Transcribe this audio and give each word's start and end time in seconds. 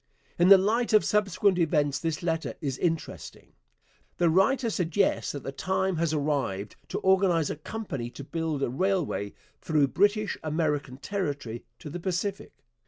In 0.39 0.47
the 0.49 0.57
light 0.57 0.93
of 0.93 1.05
subsequent 1.05 1.59
events 1.59 1.99
this 1.99 2.23
letter 2.23 2.55
is 2.59 2.79
interesting. 2.79 3.53
The 4.17 4.31
writer 4.31 4.71
suggests 4.71 5.31
that 5.33 5.43
the 5.43 5.51
time 5.51 5.97
has 5.97 6.11
arrived 6.11 6.75
to 6.89 6.97
organize 7.01 7.51
a 7.51 7.55
company 7.55 8.09
to 8.09 8.23
build 8.23 8.63
a 8.63 8.69
railway 8.71 9.33
'through 9.61 9.89
British 9.89 10.39
American 10.41 10.97
territory 10.97 11.65
to 11.77 11.91
the 11.91 11.99
Pacific.' 11.99 12.63